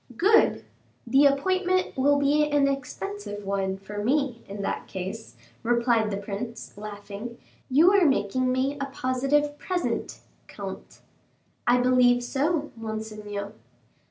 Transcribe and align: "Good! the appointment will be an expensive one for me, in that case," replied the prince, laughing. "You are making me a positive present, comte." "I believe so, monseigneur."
"Good! 0.17 0.65
the 1.05 1.27
appointment 1.27 1.95
will 1.95 2.17
be 2.17 2.49
an 2.49 2.67
expensive 2.67 3.45
one 3.45 3.77
for 3.77 4.03
me, 4.03 4.43
in 4.47 4.63
that 4.63 4.87
case," 4.87 5.35
replied 5.61 6.09
the 6.09 6.17
prince, 6.17 6.75
laughing. 6.75 7.37
"You 7.69 7.91
are 7.91 8.05
making 8.07 8.51
me 8.51 8.77
a 8.81 8.85
positive 8.87 9.59
present, 9.59 10.21
comte." 10.47 11.01
"I 11.67 11.77
believe 11.79 12.23
so, 12.23 12.71
monseigneur." 12.75 13.53